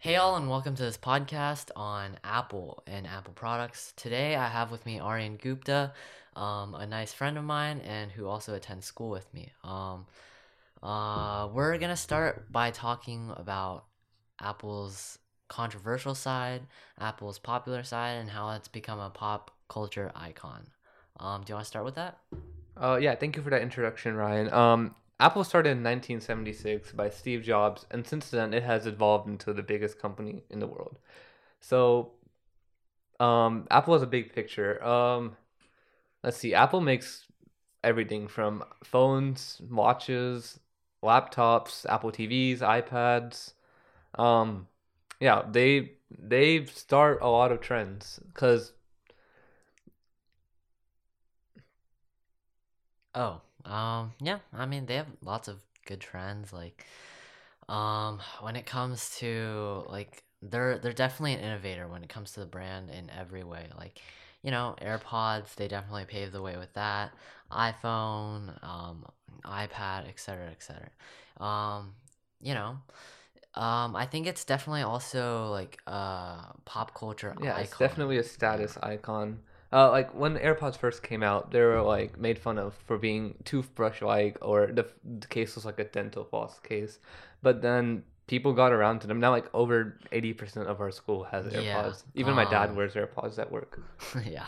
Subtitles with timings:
[0.00, 3.92] Hey, all, and welcome to this podcast on Apple and Apple products.
[3.96, 5.92] Today, I have with me Aryan Gupta,
[6.36, 9.50] um, a nice friend of mine, and who also attends school with me.
[9.64, 10.06] Um,
[10.84, 13.86] uh, we're gonna start by talking about
[14.40, 15.18] Apple's
[15.48, 16.62] controversial side,
[17.00, 20.68] Apple's popular side, and how it's become a pop culture icon.
[21.18, 22.18] Um, do you want to start with that?
[22.80, 24.52] Uh, yeah, thank you for that introduction, Ryan.
[24.52, 29.52] Um, Apple started in 1976 by Steve Jobs, and since then it has evolved into
[29.52, 30.98] the biggest company in the world.
[31.60, 32.12] So,
[33.20, 34.82] um, Apple is a big picture.
[34.84, 35.36] Um,
[36.22, 37.26] let's see, Apple makes
[37.84, 40.60] everything from phones, watches,
[41.02, 43.52] laptops, Apple TVs, iPads.
[44.18, 44.68] Um,
[45.20, 48.72] yeah, they they start a lot of trends because
[53.14, 56.52] Oh, um, yeah, I mean, they have lots of good trends.
[56.52, 56.86] Like,
[57.68, 62.40] um, when it comes to like, they're they're definitely an innovator when it comes to
[62.40, 63.66] the brand in every way.
[63.76, 64.00] Like,
[64.42, 67.12] you know, AirPods, they definitely paved the way with that.
[67.52, 69.04] iPhone, um,
[69.44, 70.90] iPad, etc., etc.
[71.40, 71.94] Um,
[72.40, 72.78] you know,
[73.54, 78.78] um, I think it's definitely also like a pop culture Yeah, it's definitely a status
[78.82, 79.40] icon.
[79.72, 83.34] Uh, like when AirPods first came out, they were like made fun of for being
[83.44, 84.86] toothbrush-like, or the,
[85.20, 86.98] the case was like a dental floss case.
[87.42, 89.20] But then people got around to them.
[89.20, 91.92] Now, like over 80% of our school has Yeah.
[91.92, 92.02] AirPods.
[92.14, 93.78] Even my dad Um, wears AirPods at work.
[94.24, 94.46] yeah.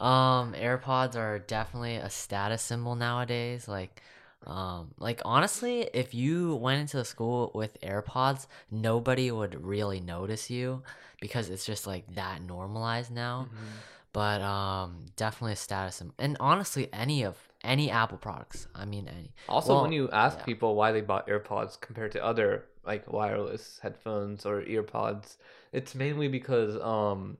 [0.00, 3.68] Um, AirPods are definitely a status symbol nowadays.
[3.68, 4.02] Like,
[4.46, 10.50] um, like honestly, if you went into the school with AirPods, nobody would really notice
[10.50, 10.82] you
[11.20, 13.48] because it's just like that normalized now.
[13.52, 13.82] Mhm.
[14.12, 16.02] But um, definitely a status.
[16.18, 18.66] And honestly, any of any Apple products.
[18.74, 19.32] I mean, any.
[19.48, 20.44] Also, when you ask yeah.
[20.44, 25.36] people why they bought AirPods compared to other like wireless headphones or earpods,
[25.72, 27.36] it's mainly because um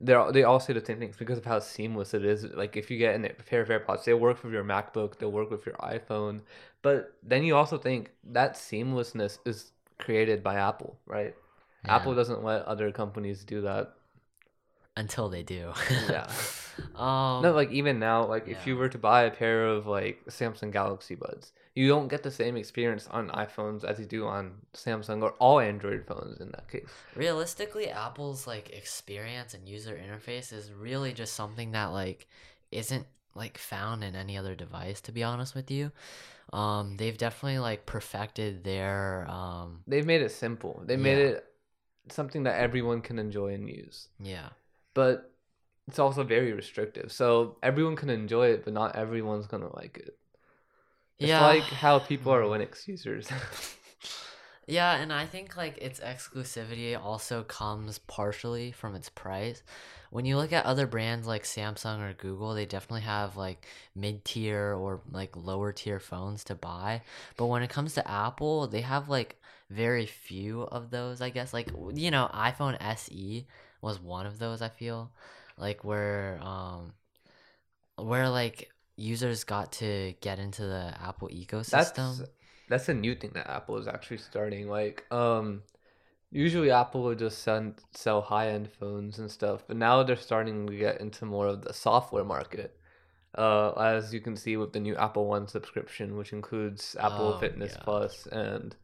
[0.00, 2.44] they're they all say the same things because of how seamless it is.
[2.44, 5.30] Like if you get an- a pair of AirPods, they work with your MacBook, they'll
[5.30, 6.40] work with your iPhone.
[6.82, 11.34] But then you also think that seamlessness is created by Apple, right?
[11.86, 13.94] Apple doesn't let other companies do that.
[15.00, 15.72] Until they do.
[16.08, 16.30] Yeah.
[16.94, 17.42] um.
[17.42, 20.70] No, like even now, like if you were to buy a pair of like Samsung
[20.72, 25.22] Galaxy Buds, you don't get the same experience on iPhones as you do on Samsung
[25.22, 26.90] or all Android phones in that case.
[27.16, 32.26] realistically apple's like experience and user interface is really just something that like
[32.70, 35.90] isn't like found in any other device to be honest with you
[36.52, 40.82] um they've definitely like perfected their um They've made it simple.
[40.84, 41.36] They made it
[42.10, 44.08] something that everyone can enjoy and use.
[44.18, 44.48] yeah
[44.94, 45.32] But
[45.88, 47.12] it's also very restrictive.
[47.12, 50.16] So everyone can enjoy it, but not everyone's gonna like it.
[51.18, 52.42] It's yeah like how people are.
[52.42, 53.28] Linux users.
[54.66, 59.62] yeah and i think like its exclusivity also comes partially from its price
[60.10, 64.74] when you look at other brands like samsung or google they definitely have like mid-tier
[64.74, 67.02] or like lower tier phones to buy
[67.36, 69.40] but when it comes to apple they have like
[69.70, 73.46] very few of those i guess like you know iphone se
[73.82, 75.10] was one of those i feel
[75.56, 76.92] like where um
[77.96, 81.70] where like users got to get into the apple ecosystem
[82.18, 82.22] that's
[82.68, 84.68] that's a new thing that Apple is actually starting.
[84.68, 85.62] Like, um,
[86.30, 90.66] usually Apple would just send sell high end phones and stuff, but now they're starting
[90.68, 92.76] to get into more of the software market.
[93.36, 97.38] Uh, as you can see with the new Apple One subscription, which includes Apple Oh,
[97.38, 97.82] Fitness yeah.
[97.84, 98.76] Plus and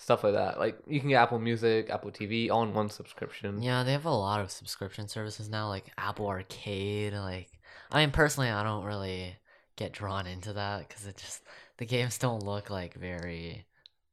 [0.00, 0.58] stuff like that.
[0.58, 3.62] Like you can get Apple Music, Apple TV all in one subscription.
[3.62, 7.12] Yeah, they have a lot of subscription services now, like Apple Arcade.
[7.12, 7.50] Like,
[7.92, 9.36] I mean, personally, I don't really
[9.76, 11.42] get drawn into that because it just
[11.76, 13.66] the games don't look like very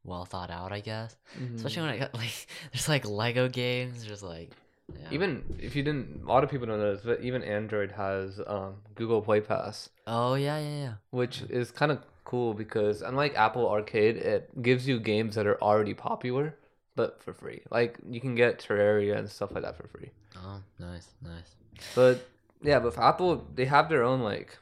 [0.04, 0.72] well thought out.
[0.74, 1.56] I guess, Mhm.
[1.56, 4.52] especially when I got like there's like Lego games, there's like
[4.94, 5.08] yeah.
[5.12, 8.40] Even if you didn't, a lot of people don't know this, but even Android has
[8.48, 9.90] um, Google Play Pass.
[10.08, 14.88] oh yeah yeah yeah which is kind of cool because unlike Apple Arcade, it gives
[14.88, 16.56] you games that are already popular
[16.96, 17.62] but for free.
[17.70, 20.12] Like you can get Terraria and stuff like that for free.
[20.38, 21.56] oh nice nice
[21.94, 22.28] But
[22.64, 24.58] yeah, but for Apple, they have their own like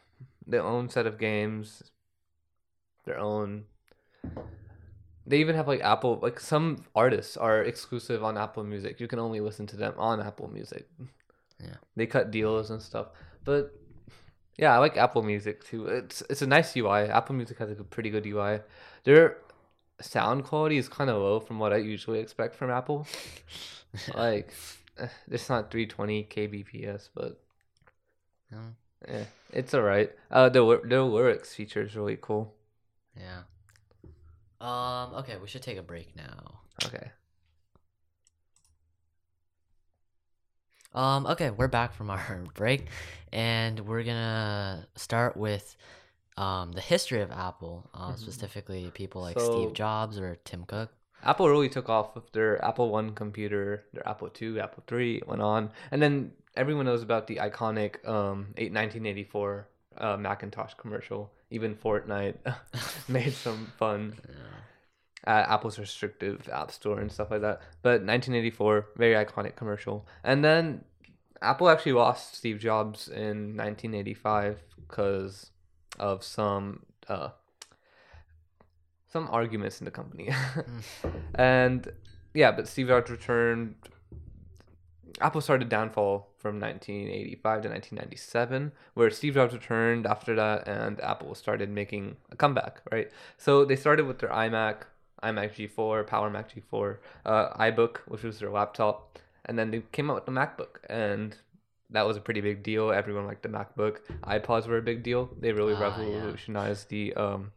[0.46, 1.82] their own set of games,
[3.06, 3.66] their own.
[5.28, 9.00] They even have like Apple like some artists are exclusive on Apple Music.
[9.00, 10.88] You can only listen to them on Apple Music.
[11.60, 11.78] Yeah.
[11.96, 13.08] They cut deals and stuff.
[13.44, 13.74] But
[14.58, 15.88] yeah, I like Apple Music too.
[15.88, 17.04] It's it's a nice UI.
[17.10, 18.62] Apple Music has a pretty good UI.
[19.04, 19.38] Their
[20.02, 23.08] sound quality is kind of low from what I usually expect from Apple.
[24.14, 24.54] Like
[24.98, 27.40] eh, it's not 320 kbps, but
[28.52, 28.72] Yeah,
[29.08, 30.12] eh, it's alright.
[30.32, 32.54] Uh, the the lyrics feature is really cool.
[33.18, 33.44] yeah.
[34.66, 36.62] Um, okay, we should take a break now.
[36.86, 37.12] Okay.
[40.96, 42.88] Um, okay, we're back from our break,
[43.32, 45.76] and we're gonna start with
[46.36, 48.16] um, the history of Apple, uh, mm-hmm.
[48.16, 50.92] specifically people like so, Steve Jobs or Tim Cook.
[51.24, 55.44] Apple really took off with their Apple One computer, their Apple Two, Apple Three went
[55.44, 61.32] on, and then everyone knows about the iconic um, 1984 uh, Macintosh commercial.
[61.52, 62.38] Even Fortnite
[63.08, 65.34] made some fun Yeah.
[65.42, 67.62] at Apple's restrictive app store and stuff like that.
[67.82, 70.08] But 1984, very iconic commercial.
[70.24, 70.84] And then
[71.42, 75.52] Apple actually lost Steve Jobs in 1985 because
[76.00, 77.30] of some uh,
[79.12, 80.30] some arguments in the company.
[81.36, 81.88] and
[82.34, 83.76] yeah, but Steve Jobs returned.
[85.22, 91.34] Apple started downfall from 1985 to 1997, where Steve Jobs returned after that, and Apple
[91.36, 92.82] started making a comeback.
[92.92, 94.84] Right, so they started with their iMac,
[95.24, 100.10] iMac G4, Power Mac G4, uh, iBook, which was their laptop, and then they came
[100.10, 101.38] out with the MacBook, and
[101.90, 102.92] that was a pretty big deal.
[102.92, 104.00] Everyone liked the MacBook.
[104.24, 105.30] iPods were a big deal.
[105.40, 106.06] They really Ah, yeah.
[106.16, 107.52] revolutionized the um,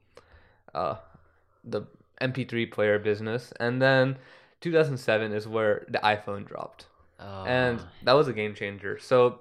[0.74, 0.96] uh,
[1.64, 1.82] the
[2.20, 4.16] MP3 player business, and then
[4.60, 6.86] 2007 is where the iPhone dropped,
[7.18, 8.98] Oh, and that was a game changer.
[8.98, 9.40] So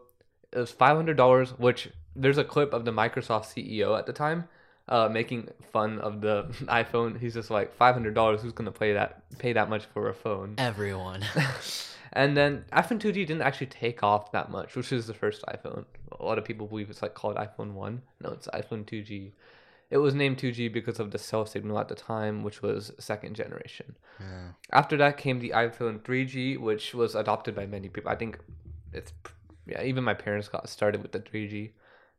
[0.52, 4.48] it was $500, which there's a clip of the Microsoft CEO at the time
[4.90, 7.20] uh, making fun of the iPhone.
[7.20, 8.40] He's just like $500.
[8.40, 10.56] Who's gonna pay that pay that much for a phone?
[10.58, 11.24] everyone.
[12.14, 15.86] and then iPhone 2G didn't actually take off that much, which is the first iPhone.
[16.20, 18.02] A lot of people believe it's like called iPhone 1.
[18.22, 19.32] No, it's iPhone 2G.
[19.90, 23.36] It was named 2G because of the cell signal at the time, which was second
[23.36, 23.96] generation.
[24.20, 24.50] Yeah.
[24.72, 28.12] After that came the iPhone 3G, which was adopted by many people.
[28.12, 28.40] I think
[28.92, 29.14] it's
[29.66, 31.72] yeah, even my parents got started with the 3G,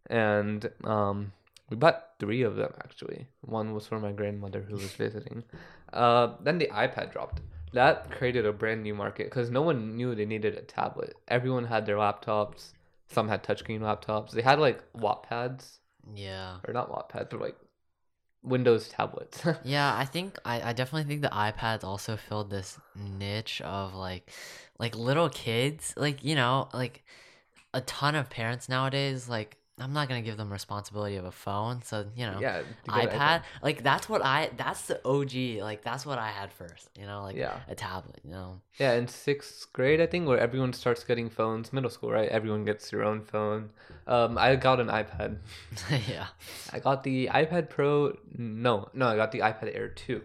[0.08, 1.32] and um,
[1.68, 3.26] we bought three of them actually.
[3.42, 5.44] One was for my grandmother who was visiting.
[5.92, 7.40] Uh, then the iPad dropped.
[7.74, 11.14] That created a brand new market because no one knew they needed a tablet.
[11.28, 12.72] Everyone had their laptops.
[13.10, 14.30] Some had touchscreen laptops.
[14.30, 15.78] They had like Wattpads
[16.14, 16.56] yeah.
[16.66, 17.56] or not Wattpads, but like
[18.42, 19.42] Windows tablets.
[19.64, 24.30] Yeah, I think I, I definitely think the iPads also filled this niche of like
[24.78, 27.04] like little kids, like you know, like
[27.74, 31.32] a ton of parents nowadays like I'm not going to give them responsibility of a
[31.32, 32.64] phone, so you know, yeah, an
[33.08, 37.06] iPad, like that's what I that's the OG, like that's what I had first, you
[37.06, 37.58] know, like Yeah.
[37.68, 38.60] a tablet, you know.
[38.78, 41.72] Yeah, in sixth grade, I think, where everyone starts getting phones.
[41.72, 42.28] Middle school, right?
[42.28, 43.70] Everyone gets their own phone.
[44.06, 45.38] Um, I got an iPad.
[46.08, 46.26] yeah.
[46.72, 48.16] I got the iPad Pro.
[48.36, 50.22] No, no, I got the iPad Air two.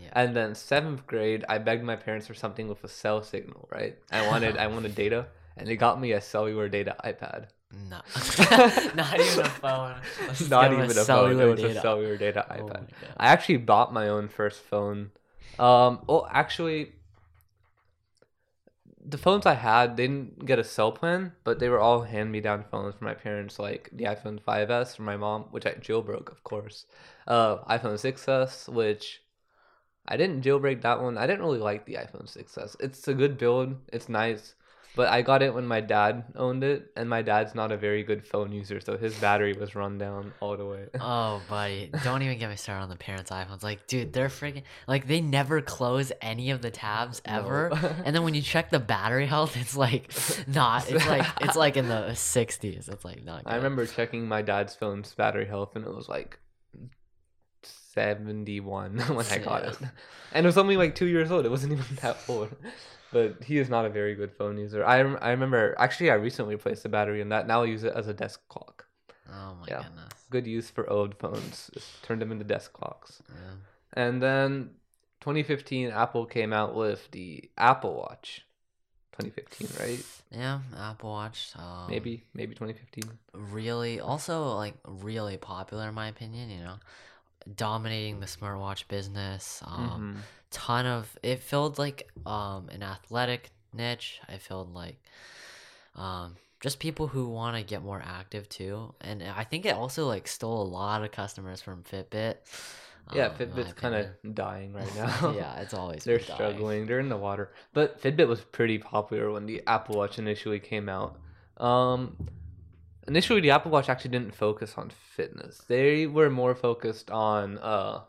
[0.00, 0.10] Yeah.
[0.12, 3.68] And then seventh grade, I begged my parents for something with a cell signal.
[3.70, 3.98] Right?
[4.12, 7.46] I wanted, I wanted data, and they got me a cellular data iPad.
[7.70, 8.00] No.
[8.94, 9.94] not even a phone.
[10.26, 11.40] Let's Not even a phone.
[11.40, 11.80] It was a data.
[11.80, 12.68] cellular data Oh iPad.
[12.68, 12.94] God.
[13.18, 15.10] I actually bought my own first phone.
[15.58, 16.92] Um, oh, actually,
[19.04, 22.64] the phones I had they didn't get a cell plan, but they were all hand-me-down
[22.70, 26.44] phones from my parents, like the iPhone 5s from my mom, which I jailbroke, of
[26.44, 26.86] course.
[27.26, 29.22] Uh, iPhone 6s, which
[30.06, 31.18] I didn't jailbreak that one.
[31.18, 32.76] I didn't really like the iPhone 6s.
[32.80, 33.76] It's a good build.
[33.92, 34.54] It's nice.
[34.96, 38.02] But I got it when my dad owned it, and my dad's not a very
[38.02, 40.86] good phone user, so his battery was run down all the way.
[41.00, 43.62] Oh, buddy, don't even get me started on the parents' iPhones.
[43.62, 47.70] Like, dude, they're freaking like they never close any of the tabs ever.
[47.72, 47.90] No.
[48.04, 50.12] And then when you check the battery health, it's like
[50.48, 50.90] not.
[50.90, 52.88] It's like it's like in the sixties.
[52.88, 53.44] It's like not.
[53.44, 53.52] Good.
[53.52, 56.40] I remember checking my dad's phone's battery health, and it was like
[57.62, 59.68] seventy-one when I got Yeah.
[59.70, 59.78] it,
[60.32, 61.44] and it was only like two years old.
[61.46, 62.54] It wasn't even that old.
[63.12, 64.84] But he is not a very good phone user.
[64.84, 67.46] I I remember actually I recently replaced the battery in that.
[67.46, 68.86] Now I use it as a desk clock.
[69.30, 69.82] Oh my Yeah.
[69.84, 70.12] goodness.
[70.30, 71.70] Good use for old phones.
[71.72, 73.22] Just turn them into desk clocks.
[73.28, 73.54] Yeah.
[73.94, 74.70] And then
[75.20, 78.44] 2015, Apple came out with the Apple Watch.
[79.12, 80.04] 2015, right?
[80.30, 81.52] Yeah, Apple Watch.
[81.56, 83.18] Um, Maybe, maybe 2015.
[83.32, 86.50] really also like really popular in my opinion.
[86.50, 86.76] You know,
[87.56, 89.62] dominating the smartwatch business.
[89.66, 90.22] Um, Mhm.
[90.50, 94.96] ton of it filled like um an athletic niche i filled like
[95.94, 100.06] um just people who want to get more active too and i think it also
[100.06, 102.36] like stole a lot of customers from fitbit
[103.14, 105.32] Yeah, um, Fitbit's kind of dying right now.
[105.34, 106.86] yeah it's always They're struggling.
[106.86, 107.52] They're in the water.
[107.74, 111.18] But Fitbit was pretty popular when the Apple Watch initially came out.
[111.58, 112.16] Um,
[113.08, 115.62] initially, the Apple Watch actually didn't focus on fitness.
[115.66, 118.02] They were more focused on uh,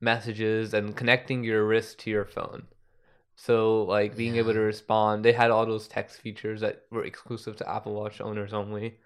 [0.00, 2.64] messages and connecting your wrist to your phone.
[3.36, 5.24] So, like being able to respond.
[5.24, 8.98] They had all those text features that were exclusive to Apple Watch owners only.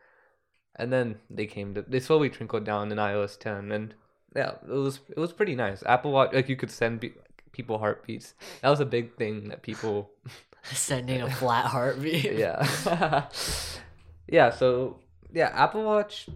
[0.75, 3.95] And then they came to they slowly trickled down in iOS 10, and
[4.35, 5.83] yeah, it was it was pretty nice.
[5.85, 7.12] Apple Watch like you could send pe-
[7.52, 8.35] people heartbeats.
[8.61, 10.11] That was a big thing that people
[10.73, 12.33] Sending a flat heartbeat.
[12.33, 12.66] yeah.
[14.28, 14.99] yeah, so
[15.33, 16.28] yeah, Apple Watch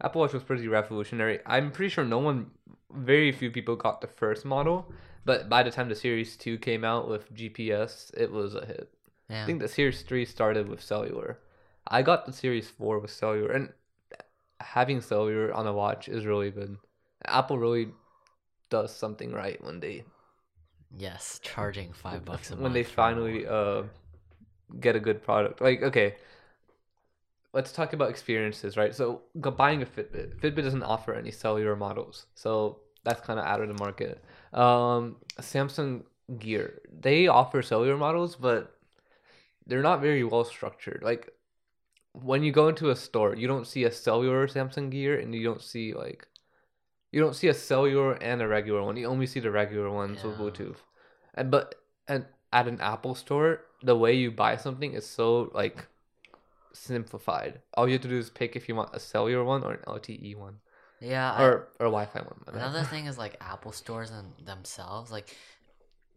[0.00, 1.40] Apple Watch was pretty revolutionary.
[1.46, 2.50] I'm pretty sure no one
[2.92, 4.92] very few people got the first model,
[5.24, 8.88] but by the time the Series 2 came out with GPS, it was a hit.
[9.28, 9.42] Yeah.
[9.42, 11.38] I think the Series 3 started with cellular.
[11.86, 13.72] I got the Series 4 with cellular and
[14.60, 16.76] having cellular on a watch is really good.
[17.24, 17.88] Apple really
[18.70, 20.04] does something right when they
[20.96, 22.62] Yes, charging five bucks a month.
[22.62, 23.82] when they finally uh
[24.80, 25.60] get a good product.
[25.60, 26.16] Like okay,
[27.52, 28.94] let's talk about experiences, right?
[28.94, 30.40] So go- buying a Fitbit.
[30.40, 34.22] Fitbit doesn't offer any cellular models, so that's kind of out of the market.
[34.52, 36.04] Um, Samsung
[36.38, 38.76] Gear they offer cellular models, but
[39.66, 41.02] they're not very well structured.
[41.02, 41.32] Like
[42.12, 45.44] when you go into a store, you don't see a cellular Samsung Gear, and you
[45.44, 46.26] don't see like
[47.12, 48.96] you don't see a cellular and a regular one.
[48.96, 50.76] You only see the regular ones with Bluetooth.
[51.34, 51.76] And but
[52.06, 55.86] and at an Apple store, the way you buy something is so like
[56.78, 57.60] simplified.
[57.74, 59.80] All you have to do is pick if you want a cellular one or an
[59.86, 60.60] LTE one
[61.00, 61.32] Yeah.
[61.32, 62.42] I- or or a Wi-Fi one.
[62.54, 65.34] Another thing is like Apple stores and themselves, like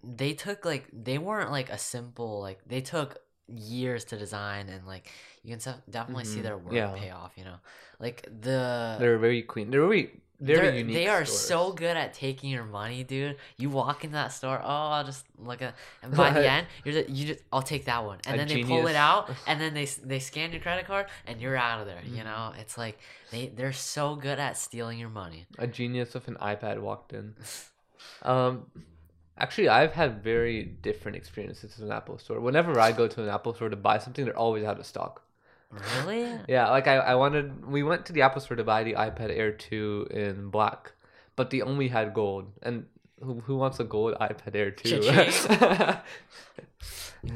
[0.03, 4.85] they took like they weren't like a simple like they took years to design and
[4.87, 5.11] like
[5.43, 6.43] you can definitely see Mhm.
[6.43, 6.91] their work Yeah.
[6.95, 7.31] pay off.
[7.35, 7.57] You know,
[7.99, 9.71] like the They're very clean.
[9.71, 10.95] They're very they're- unique.
[10.95, 13.37] They are so good at taking your money, dude.
[13.57, 16.95] You walk into that store, oh, I'll just look at, and by the end, you're
[16.95, 19.59] the, you just, I'll take that one, and A then they pull it out, and
[19.61, 22.01] then they they scan your credit card, and you're out of there.
[22.01, 22.15] Mm-hmm.
[22.17, 22.97] You know, it's like
[23.31, 25.45] they they're so good at stealing your money.
[25.59, 27.35] a genius with an iPad walked in.
[28.23, 28.65] Um,
[29.41, 32.39] actually, I've had very different experiences in an Apple store.
[32.39, 35.23] Whenever I go to an Apple store to buy something, they're always out of stock.
[35.71, 36.27] Really?
[36.47, 37.65] Yeah, like I, I wanted.
[37.65, 40.91] We went to the Apple store to buy the iPad Air two in black,
[41.35, 42.51] but they only had gold.
[42.61, 42.85] And
[43.23, 45.01] who, who wants a gold iPad Air two?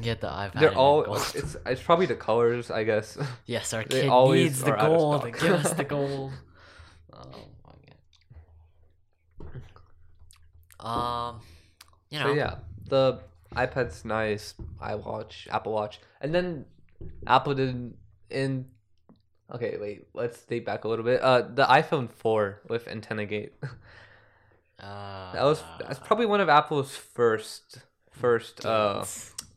[0.01, 0.59] Get the iPad.
[0.59, 1.13] they're all.
[1.15, 3.17] It's it's probably the colors, I guess.
[3.45, 5.23] Yes, our they kid always needs the are out of gold.
[5.39, 6.31] Give us the gold.
[7.13, 7.29] Oh
[7.65, 7.73] my
[10.79, 10.79] god.
[10.79, 11.39] Um,
[12.09, 12.55] you know, So yeah,
[12.87, 13.19] the
[13.55, 14.53] iPad's nice.
[14.81, 16.65] iWatch, Apple Watch, and then
[17.27, 17.93] Apple did
[18.29, 18.65] in.
[19.53, 20.07] Okay, wait.
[20.13, 21.21] Let's date back a little bit.
[21.21, 23.53] Uh, the iPhone four with antenna gate.
[24.79, 27.79] uh, that was that's probably one of Apple's first
[28.11, 29.03] first uh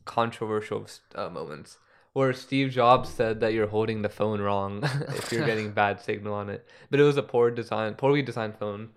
[0.05, 1.77] controversial uh, moments
[2.13, 6.33] where Steve Jobs said that you're holding the phone wrong if you're getting bad signal
[6.33, 6.67] on it.
[6.89, 8.89] But it was a poor design, poorly designed phone.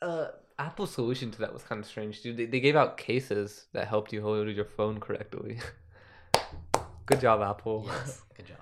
[0.00, 0.28] Uh,
[0.58, 2.36] Apple's solution to that was kind of strange, dude.
[2.36, 5.58] They, they gave out cases that helped you hold your phone correctly.
[7.06, 7.84] Good job, Apple.
[7.86, 8.58] yes, good job.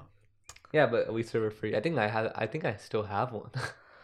[0.70, 1.74] yeah, but at least they were free.
[1.74, 2.30] I think I had.
[2.34, 3.50] I think I still have one.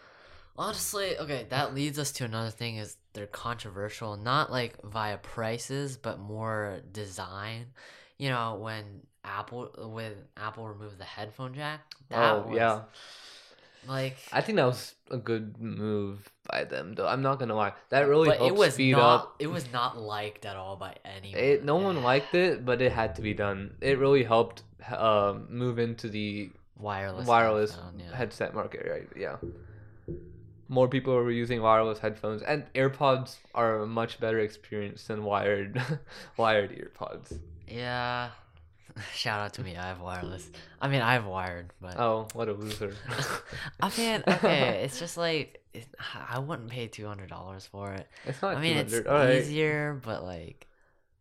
[0.57, 5.99] Honestly, okay, that leads us to another thing is they're controversial, not like via prices,
[5.99, 7.67] but more design.
[8.17, 12.81] You know, when Apple when Apple removed the headphone jack, that oh was, yeah,
[13.87, 16.95] like I think that was a good move by them.
[16.95, 19.47] Though I'm not gonna lie, that really but helped it was speed not up it
[19.47, 21.43] was not liked at all by anyone.
[21.43, 23.75] It, no one liked it, but it had to be done.
[23.81, 28.17] It really helped um, move into the wireless wireless headphone, yeah.
[28.17, 29.09] headset market, right?
[29.17, 29.37] Yeah.
[30.69, 35.83] More people were using wireless headphones, and AirPods are a much better experience than wired,
[36.37, 37.39] wired earpods.
[37.67, 38.31] Yeah.
[39.15, 39.77] Shout out to me.
[39.77, 40.51] I have wireless.
[40.81, 42.95] I mean, I have wired, but Oh, what a loser!
[43.81, 45.87] I mean, okay, it's just like it,
[46.29, 48.09] I wouldn't pay two hundred dollars for it.
[48.27, 49.09] It's not I mean, it's 200.
[49.11, 49.39] All right.
[49.39, 50.67] easier, but like,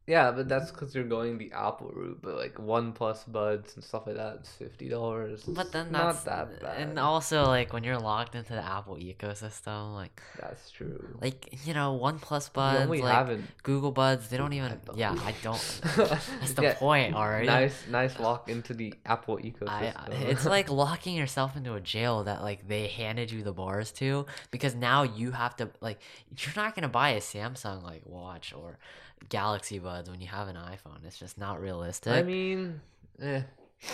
[0.10, 2.20] Yeah, but that's because you're going the Apple route.
[2.24, 5.44] But like OnePlus buds and stuff like that, it's fifty dollars.
[5.44, 6.82] but then not that's that bad.
[6.82, 11.18] and also like when you're locked into the Apple ecosystem, like, that's true.
[11.22, 13.46] like you know, OnePlus you buds, like haven't.
[13.62, 14.80] Google buds, they don't even.
[14.84, 14.98] don't.
[14.98, 15.82] Yeah, I don't.
[15.96, 17.46] That's the Yeah, point, already.
[17.46, 19.68] Nice, nice uh, lock into the Apple ecosystem.
[19.70, 23.92] I- it's like locking yourself into a jail that like they handed you the bars
[23.94, 26.00] to because now you have to like
[26.36, 28.80] you're not gonna buy a Samsung like watch or
[29.28, 31.06] Galaxy Buds when you have an iPhone.
[31.06, 32.14] It's just not realistic.
[32.14, 32.82] I mean,
[33.22, 33.42] eh,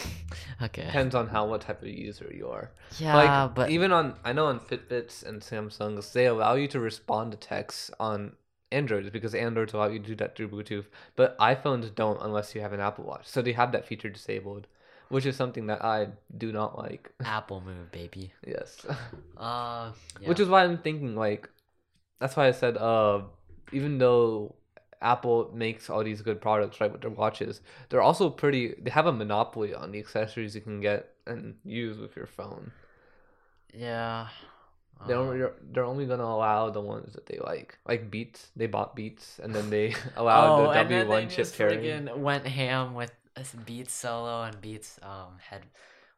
[0.64, 2.72] okay, depends on how what type of user you are.
[3.00, 6.80] yeah, like but even on I know on Fitbits and Samsungs they allow you to
[6.80, 8.34] respond to texts on
[8.72, 12.62] Androids because Androids allow you to do that through Bluetooth, but iPhones don't unless you
[12.62, 13.26] have an Apple Watch.
[13.28, 14.68] So they have that feature disabled,
[15.10, 17.12] which is something that I do not like.
[17.26, 18.34] Apple move, baby.
[18.46, 18.86] yes.
[19.38, 19.92] Uh,
[20.22, 20.30] yeah.
[20.30, 21.50] Which is why I'm thinking like
[22.20, 23.22] that's why I said uh
[23.74, 24.56] even though
[25.02, 29.06] Apple makes all these good products right with their watches, they're also pretty they have
[29.08, 32.72] a monopoly on the accessories you can get and use with your phone.
[33.74, 34.28] yeah.
[35.06, 38.52] They're Um, only they're only gonna allow the ones that they like, like Beats.
[38.56, 41.82] They bought Beats, and then they allowed oh, the W one they chip pairing.
[42.22, 43.12] went ham with
[43.66, 45.64] Beats Solo and Beats um head.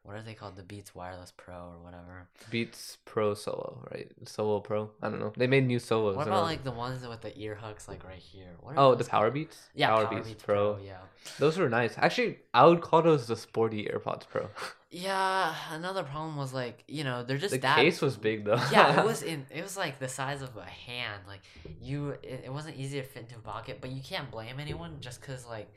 [0.08, 0.56] What are they called?
[0.56, 2.26] The Beats Wireless Pro or whatever.
[2.50, 4.10] Beats Pro Solo, right?
[4.24, 4.90] Solo Pro.
[5.02, 5.34] I don't know.
[5.36, 6.16] They made new solos.
[6.16, 8.48] What about like the ones with the ear hooks, like right here?
[8.62, 9.30] What are Oh, the Power?
[9.30, 9.68] Beats.
[9.74, 10.74] Yeah, Power, Power, Beats, Beats Pro.
[10.76, 10.82] Pro.
[10.82, 10.96] Yeah.
[11.38, 11.92] Those were nice.
[11.98, 14.48] Actually, I would call those the sporty AirPods Pro.
[14.90, 15.54] Yeah.
[15.70, 17.76] Another problem was like you know they're just the that.
[17.76, 18.58] case was big though.
[18.72, 19.44] yeah, it was in.
[19.50, 21.24] It was like the size of a hand.
[21.26, 21.40] Like
[21.82, 23.82] you, it, it wasn't easy to fit into a pocket.
[23.82, 25.68] But you can't blame anyone just because like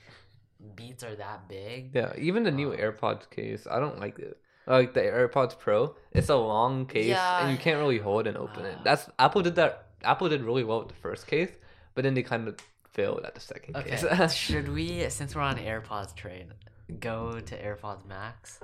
[0.75, 1.91] beats are that big.
[1.93, 4.37] Yeah, even the new Um, AirPods case, I don't like it.
[4.67, 7.41] Like the AirPods Pro, it's a long case Yeah.
[7.41, 8.77] and you can't really hold and open it.
[8.79, 8.83] Uh.
[8.83, 9.87] That's Apple did that.
[10.03, 11.51] Apple did really well with the first case,
[11.95, 12.57] but then they kind of
[12.91, 13.89] failed at the second Okay.
[13.97, 14.33] case.
[14.45, 16.53] Should we, since we're on AirPods train,
[16.99, 18.59] go to AirPods Max?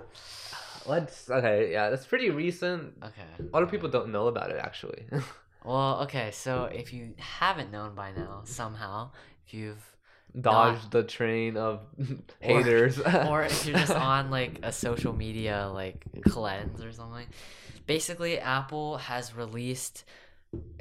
[0.86, 2.94] Let's okay, yeah, that's pretty recent.
[3.04, 3.30] Okay.
[3.40, 5.06] A lot of people don't know about it actually.
[5.66, 6.32] Well, okay.
[6.32, 9.12] So if you haven't known by now, somehow,
[9.46, 9.84] if you've
[10.40, 11.82] Dodge the train of
[12.40, 13.00] haters.
[13.30, 17.28] or if you're just on like a social media like cleanse or something.
[17.86, 20.04] Basically, Apple has released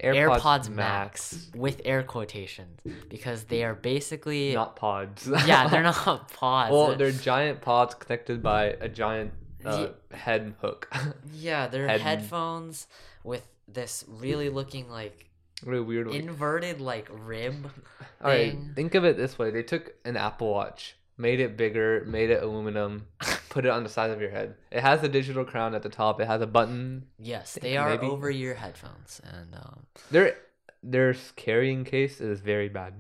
[0.03, 1.49] AirPods, Max.
[1.55, 5.29] with air quotations because they are basically not pods.
[5.47, 6.73] yeah, they're not pods.
[6.73, 9.33] well, They're- giant pods connected by a giant
[9.65, 10.89] uh, head hook.
[11.33, 12.87] yeah, they're head- headphones
[13.25, 15.29] with this really looking like
[15.65, 16.09] really weird.
[16.09, 17.71] inverted like rib.
[18.23, 22.05] All right, think of it this way: they took an Apple Watch, made it bigger,
[22.07, 23.07] made it aluminum,
[23.49, 24.55] put it on the side of your head.
[24.71, 26.21] It has a digital crown at the top.
[26.21, 27.07] It has a button.
[27.19, 30.37] Yes, they are maybe- over ear headphones and um Their
[30.83, 32.95] their carrying case is very bad.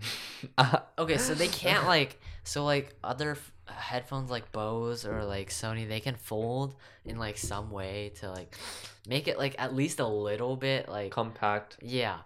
[0.98, 6.00] Okay, so they can't like so like other headphones like Bose or like Sony, they
[6.00, 8.56] can fold in like some way to like
[9.08, 11.76] make it like at least a little bit like compact.
[11.82, 12.18] yeah.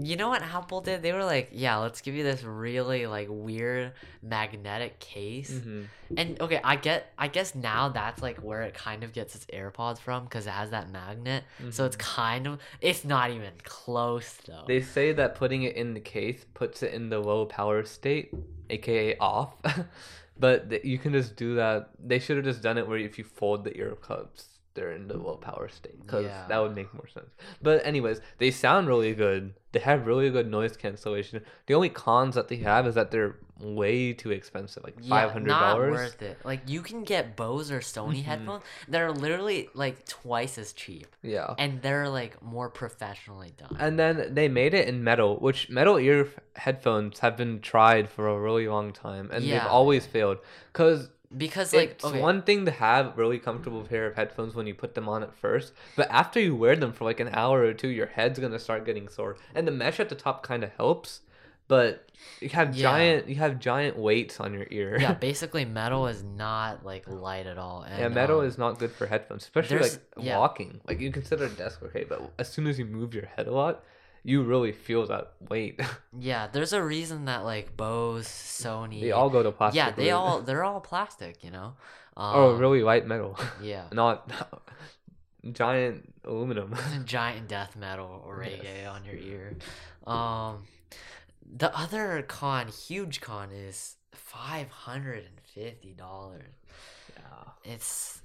[0.00, 1.02] You know what Apple did?
[1.02, 3.92] They were like, yeah, let's give you this really like weird
[4.22, 5.50] magnetic case.
[5.62, 5.82] hmm
[6.16, 9.44] And okay, I get I guess now that's like where it kind of gets its
[9.52, 11.44] AirPods from cuz it has that magnet.
[11.70, 14.64] So it's kind of it's not even close though.
[14.66, 18.32] They say that putting it in the case puts it in the low power state,
[18.70, 19.56] aka off.
[20.38, 21.90] but th- you can just do that.
[21.98, 25.08] They should have just done it where if you fold the ear cups, they're in
[25.08, 25.40] the low mm.
[25.40, 26.46] power state because Yeah.
[26.48, 27.34] that would make more sense.
[27.62, 29.54] But anyways, they sound really good.
[29.72, 31.42] They have really good noise cancellation.
[31.66, 35.30] The only cons that they have is that they're way too expensive, like Yeah, five
[35.30, 35.90] hundred Not dollars.
[35.92, 36.38] worth it.
[36.44, 38.24] Like you can get Bose or Sony Mhm.
[38.24, 41.54] headphones that are literally like twice as cheap, Yeah.
[41.58, 43.76] and they're like more professionally done.
[43.78, 48.28] And then they made it in metal, which metal ear headphones have been tried for
[48.28, 49.58] a really long time, and Yeah.
[49.60, 50.38] they've always failed.
[50.72, 54.66] Cause because like it's okay, one thing to have really comfortable pair of headphones when
[54.66, 57.62] you put them on at first, but after you wear them for like an hour
[57.62, 59.36] or two, your head's gonna start getting sore.
[59.54, 61.22] And the mesh at the top kind of helps,
[61.68, 62.08] but
[62.40, 62.82] you have Yeah.
[62.82, 64.98] giant you have giant weights on your ear.
[65.00, 67.82] yeah, basically metal is not like light at all.
[67.82, 70.38] And, yeah, metal um, is not good for headphones, especially like yeah.
[70.38, 70.80] walking.
[70.86, 73.52] Like you consider a desk okay, but as soon as you move your head a
[73.52, 73.84] lot,
[74.22, 75.80] you really feel that weight.
[76.18, 79.76] Yeah, there's a reason that like Bose, Sony, they all go to plastic.
[79.76, 81.74] yeah, they all they're all plastic, you know.
[82.16, 83.84] Um, oh, really light metal, Yeah.
[83.92, 84.30] not
[85.52, 86.74] giant aluminum.
[87.04, 88.88] giant death metal or Yes.
[88.88, 89.56] on your ear.
[90.06, 90.64] Um,
[91.54, 96.54] the other con, huge con, is five hundred and fifty dollars.
[97.16, 97.72] yeah.
[97.72, 98.22] It's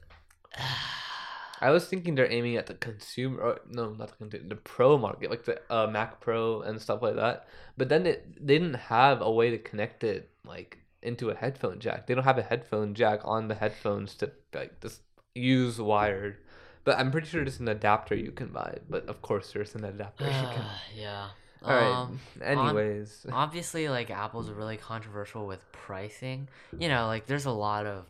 [1.61, 4.97] I was thinking they're aiming at the consumer, or, no, not the consumer, the pro
[4.97, 7.47] market, like the uh, Mac Pro and stuff like that.
[7.77, 11.79] But then it they didn't have a way to connect it like into a headphone
[11.79, 12.07] jack.
[12.07, 15.01] They don't have a headphone jack on the headphones to like just
[15.35, 16.37] use wired.
[16.83, 18.79] But I'm pretty sure there's an adapter you can buy.
[18.89, 20.25] But of course, there's an adapter.
[20.25, 20.65] you can...
[20.97, 21.27] yeah.
[21.63, 21.91] All right.
[21.93, 26.47] Um, Anyways, obviously, like Apple's really controversial with pricing.
[26.77, 28.09] You know, like there's a lot of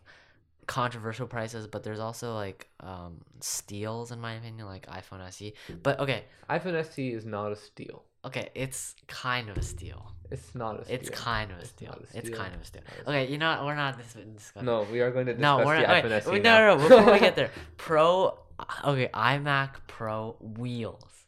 [0.67, 5.53] controversial prices, but there's also like um steals in my opinion, like iPhone SE.
[5.83, 8.03] But okay, iPhone SE is not a steal.
[8.23, 10.13] okay, it's kind of a steal.
[10.29, 10.95] It's not a steal.
[10.95, 11.89] It's kind of a steal.
[11.89, 12.83] not a It's kind of a steal.
[13.05, 13.65] Okay, you know what?
[13.65, 14.65] We're not dis- discussing.
[14.65, 16.03] No, we are going to no, discuss we're the not.
[16.05, 16.87] iPhone SE wait, no, no, no.
[16.87, 18.37] Before we get there, Pro.
[18.85, 21.20] Okay, iMac Pro wheels,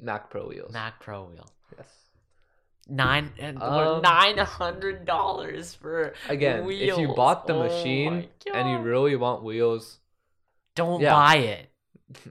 [0.00, 0.72] Mac Pro wheels.
[0.72, 1.50] Mac Pro wheels.
[1.76, 1.86] Yes.
[2.88, 8.70] Nine and Um, nine hundred dollars for Again, if you bought the Oh machine and
[8.70, 9.98] you really want wheels,
[10.74, 11.12] don't Yeah.
[11.12, 11.70] buy it.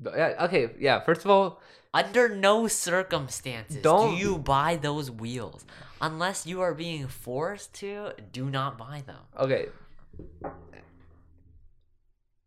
[0.00, 1.00] but yeah, okay, yeah.
[1.00, 1.60] First of all,
[1.92, 5.64] Under no circumstances Don't- do you buy those wheels.
[6.00, 9.24] Unless you are being forced to, do not buy them.
[9.36, 9.68] okay.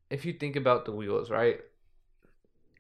[0.10, 1.60] If you think about the wheels, right?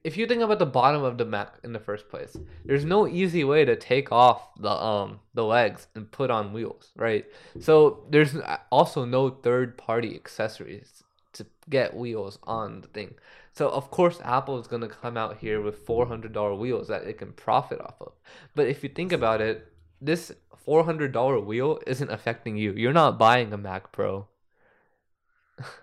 [0.03, 2.35] If you think about the bottom of the Mac in the first place,
[2.65, 6.91] there's no easy way to take off the um the legs and put on wheels,
[6.95, 7.25] right?
[7.59, 8.35] So there's
[8.69, 13.15] also no third party accessories to get wheels on the thing.
[13.53, 17.03] So of course Apple is gonna come out here with four hundred dollar wheels that
[17.03, 18.13] it can profit off of.
[18.55, 22.73] But if you think about it, this four hundred dollar wheel isn't affecting you.
[22.73, 24.27] You're not buying a Mac Pro.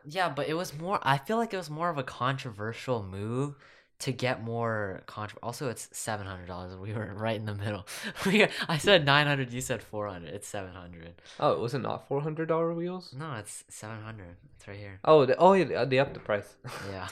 [0.04, 0.98] Yeah, but it was more.
[1.02, 3.54] I feel like it was more of a controversial move
[4.00, 5.38] to get more contro.
[5.42, 6.74] Also, it's seven hundred dollars.
[6.76, 7.86] We were right in the middle.
[8.26, 9.52] We I said nine hundred.
[9.52, 10.34] You said four hundred.
[10.34, 11.14] It's seven hundred.
[11.38, 13.14] Oh, was it not four hundred dollar wheels?
[13.16, 14.36] No, it's seven hundred.
[14.56, 15.00] It's right here.
[15.04, 16.56] Oh, the, oh yeah, they upped the price.
[16.90, 17.08] Yeah.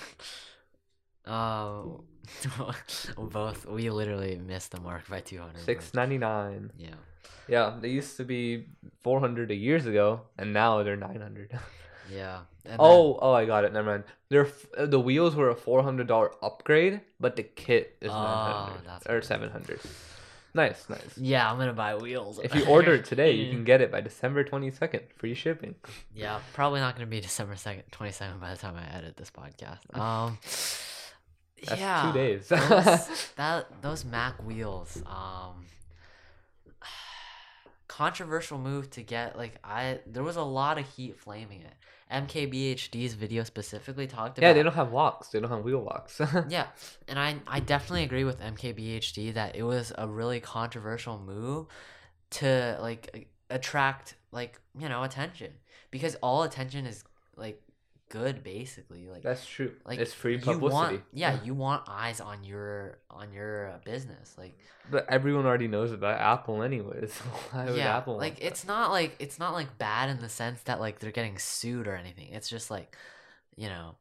[1.26, 2.04] Um,
[3.18, 5.60] both we literally missed the mark by two hundred.
[5.60, 6.72] Six ninety nine.
[6.78, 6.94] Yeah.
[7.48, 8.66] Yeah, they used to be
[9.00, 11.58] four hundred a years ago, and now they're nine hundred.
[12.12, 12.40] Yeah.
[12.78, 13.72] Oh, oh, I got it.
[13.72, 14.04] Never mind.
[14.28, 18.10] They're f- uh, the wheels were a four hundred dollar upgrade, but the kit is
[18.10, 19.80] Oh, nine hundred or seven hundred.
[20.54, 21.16] Nice, nice.
[21.16, 22.40] yeah, I'm gonna buy wheels.
[22.42, 25.02] If you order it today, you can get it by December twenty second.
[25.16, 25.74] Free shipping.
[26.14, 29.30] Yeah, probably not gonna be December second, twenty second by the time I edit this
[29.30, 29.78] podcast.
[29.98, 30.38] Um.
[31.66, 32.02] That's yeah.
[32.12, 32.48] two days.
[32.48, 35.02] those, that those Mac wheels.
[35.06, 35.66] Um.
[37.88, 41.74] Controversial move to get like I there was a lot of heat flaming it.
[42.10, 45.28] MKBHD's video specifically talked about yeah, they don't have walks.
[45.28, 46.20] They don't have wheel walks.
[46.48, 46.68] yeah,
[47.06, 51.66] and I I definitely agree with MKBHD that it was a really controversial move
[52.30, 55.52] to like attract like you know attention
[55.90, 57.04] because all attention is
[57.36, 57.60] like
[58.08, 59.72] good basically like That's true.
[59.84, 60.72] like it's free you publicity.
[60.74, 64.56] want yeah you want eyes on your on your uh, business like
[64.90, 67.16] But everyone already knows about Apple anyways.
[67.52, 68.46] Why would yeah Apple like that?
[68.46, 71.86] it's not like it's not like bad in the sense that like they're getting sued
[71.86, 72.96] or anything it's just like
[73.56, 73.96] you know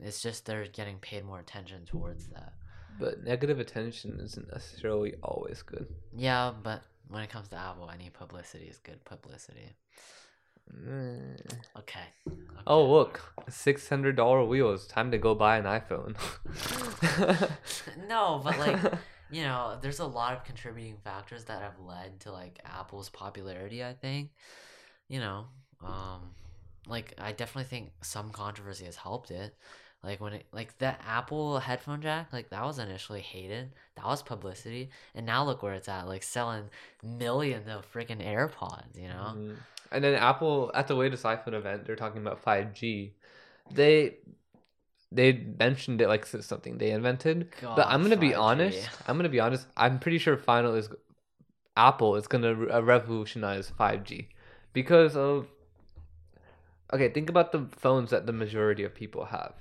[0.00, 2.52] it's just they're getting paid more attention towards that
[3.00, 5.86] But negative attention isn't necessarily always good.
[6.16, 9.76] Yeah, but when it comes to Apple, any publicity is good publicity.
[10.72, 11.40] Mm.
[11.78, 12.00] Okay.
[12.66, 14.86] Oh look, six hundred dollar wheels.
[14.86, 16.16] Time to go buy an iPhone.
[18.08, 18.78] no, but like,
[19.30, 23.82] you know, there's a lot of contributing factors that have led to like Apple's popularity,
[23.84, 24.30] I think.
[25.08, 25.46] You know,
[25.84, 26.20] um
[26.86, 29.54] like I definitely think some controversy has helped it.
[30.02, 33.72] Like when it like that Apple headphone jack, like that was initially hated.
[33.96, 34.90] That was publicity.
[35.14, 36.64] And now look where it's at, like selling
[37.02, 39.34] millions of freaking AirPods, you know?
[39.36, 39.56] Mhm.
[39.90, 43.14] And then Apple at the latest iPhone event, they're talking about five G.
[43.72, 44.16] They
[45.10, 47.50] they mentioned it like something they invented.
[47.62, 48.38] but I'm gonna be 5G.
[48.38, 48.90] honest.
[49.06, 49.66] I'm gonna be honest.
[49.76, 50.90] I'm pretty sure final is
[51.76, 54.28] Apple is gonna uh, revolutionize 5G
[54.72, 55.46] because of.
[56.92, 59.54] Okay, think about the phones that the majority of people have.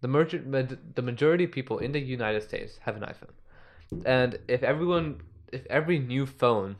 [0.00, 4.62] The merger, the majority of people in the United States have an iPhone, and if
[4.62, 6.76] everyone, if every new phone,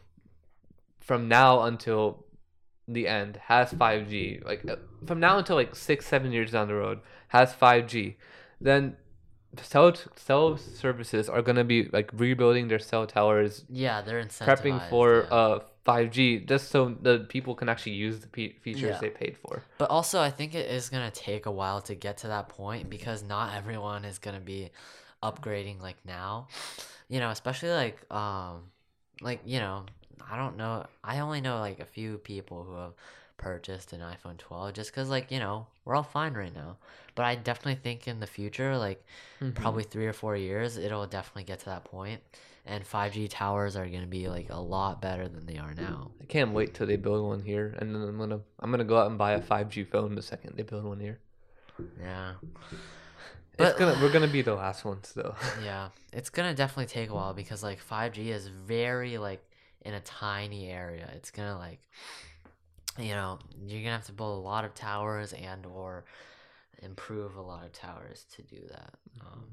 [1.00, 2.23] from now until
[2.86, 6.74] the end has 5G, like uh, from now until like six, seven years down the
[6.74, 8.16] road has 5G,
[8.60, 8.96] then
[9.62, 14.58] cell cell services are gonna be like rebuilding their cell towers, Yeah, they're incentivized.
[14.62, 15.34] prepping for yeah.
[15.36, 18.98] uh 5G, just so the people can actually use the pe- features Yeah.
[19.00, 19.62] they paid for.
[19.76, 22.88] But also, I think it is gonna take a while to get to that point
[22.88, 24.70] because not everyone is gonna be
[25.22, 26.48] upgrading like now.
[27.08, 28.70] You know, especially like um,
[29.20, 29.84] like you know,
[30.30, 30.86] I don't know.
[31.02, 32.92] I only know like a few people who have
[33.36, 36.76] purchased an iPhone 12 just because like you know we're all fine right now.
[37.14, 39.04] But I definitely think in the future, like
[39.40, 39.54] Mhm.
[39.54, 42.20] probably three or four years, it'll definitely get to that point,
[42.66, 46.10] and 5G towers are gonna be like a lot better than they are now.
[46.20, 48.98] I can't wait till they build one here, and then I'm gonna I'm gonna go
[48.98, 51.18] out and buy a 5G phone the second they build one here.
[52.00, 52.34] Yeah.
[53.56, 55.34] It's But- gonna we're gonna be the last ones though.
[55.62, 59.44] Yeah, it's gonna definitely take a while because like 5G is very like
[59.84, 61.08] in a tiny area.
[61.14, 61.80] It's gonna like
[62.98, 66.04] you know, you're gonna have to build a lot of towers and or
[66.82, 68.94] improve a lot of towers to do that.
[69.20, 69.44] Um,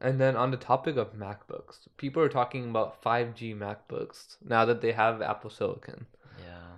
[0.00, 4.80] And then on the topic of MacBooks, people are talking about 5G MacBooks now that
[4.80, 6.06] they have Apple Silicon.
[6.38, 6.76] yeah.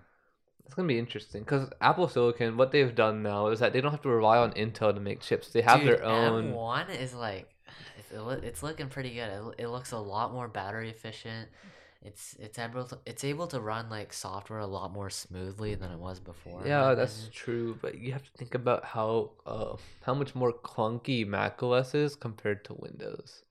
[0.64, 3.90] It's gonna be interesting because Apple Silicon, what they've done now is that they don't
[3.90, 5.50] have to rely on Intel to make chips.
[5.50, 6.52] They have Dude, their own.
[6.52, 7.52] M1 is like
[7.98, 8.10] it's,
[8.44, 9.28] it's looking pretty good.
[9.58, 11.48] It, it looks a lot more battery efficient.
[12.04, 15.90] It's it's able to, it's able to run like software a lot more smoothly than
[15.92, 16.66] it was before.
[16.66, 21.26] Yeah, that's true, but you have to think about how uh how much more clunky
[21.26, 23.42] Mac OS is compared to Windows.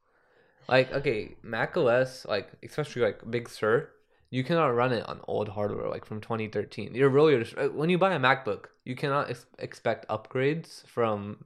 [0.70, 3.90] Like, okay, Mac OS, like especially like Big Sur,
[4.30, 6.96] you cannot run it on old hardware like from 2013.
[6.96, 11.46] You're really uh, when you buy a MacBook, you cannot ex- expect upgrades from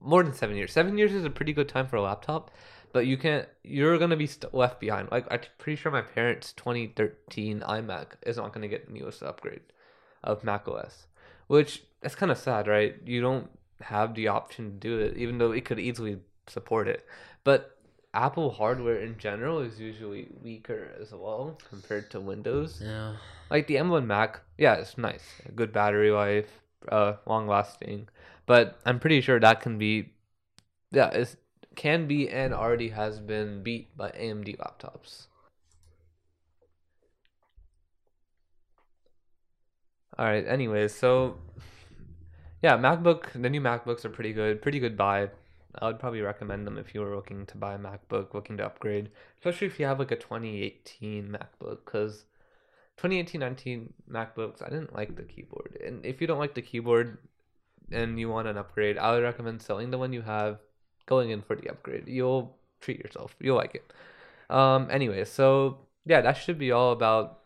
[0.00, 0.72] more than seven years.
[0.72, 2.50] Seven years is a pretty good time for a laptop,
[2.92, 3.48] but you can't.
[3.62, 5.10] You're gonna be st- left behind.
[5.10, 9.60] Like I'm pretty sure my parents' 2013 iMac is not gonna get the newest upgrade
[10.22, 11.06] of Mac OS,
[11.46, 12.96] which that's kind of sad, right?
[13.04, 17.06] You don't have the option to do it, even though it could easily support it.
[17.44, 17.78] But
[18.14, 22.80] Apple hardware in general is usually weaker as well compared to Windows.
[22.82, 23.16] Yeah.
[23.50, 25.24] Like the M1 Mac, yeah, it's nice,
[25.54, 28.08] good battery life, uh, long lasting.
[28.46, 30.12] But I'm pretty sure that can be,
[30.90, 31.36] yeah, it
[31.78, 35.28] can be and already has been beat by AMD laptops.
[40.18, 40.44] All right.
[40.44, 41.38] Anyways, so
[42.62, 43.40] yeah, MacBook.
[43.40, 44.60] The new MacBooks are pretty good.
[44.60, 45.30] Pretty good buy.
[45.80, 48.66] I would probably recommend them if you were looking to buy a MacBook, looking to
[48.66, 52.24] upgrade, especially if you have like a 2018 MacBook, because
[52.96, 55.78] 2018 19 MacBooks, I didn't like the keyboard.
[55.86, 57.18] And if you don't like the keyboard
[57.92, 60.58] and you want an upgrade, I would recommend selling the one you have,
[61.08, 62.06] going in for the upgrade.
[62.06, 63.34] You'll treat yourself.
[63.40, 63.92] You'll like it.
[64.48, 64.88] Um.
[64.90, 67.40] Anyway, so yeah, that should be all about.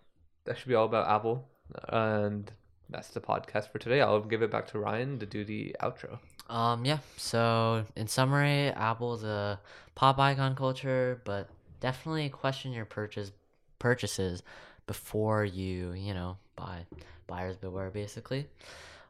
[0.44, 1.48] That should be all about Apple,
[1.88, 2.50] and
[2.90, 4.00] that's the podcast for today.
[4.00, 6.18] I'll give it back to Ryan to do the outro.
[6.50, 6.98] Um, yeah.
[7.16, 9.58] So, in summary, Apple's a
[9.94, 11.48] pop icon culture, but
[11.80, 13.32] definitely question your purchase
[13.78, 14.42] purchases
[14.86, 16.84] before you, you know, buy.
[17.26, 18.46] Buyers beware, basically.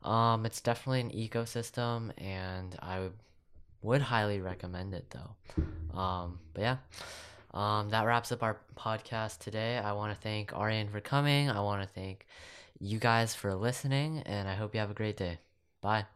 [0.04, 3.12] Um, it's definitely an ecosystem, and I would,
[3.83, 5.99] would highly recommend it, though.
[5.99, 6.77] Um, but yeah.
[7.53, 9.77] Um, that wraps up our podcast today.
[9.77, 11.51] I want to thank Arian for coming.
[11.51, 12.27] I want to thank
[12.81, 15.38] you guys for listening, and I hope you have a great day.
[15.83, 16.07] Bye.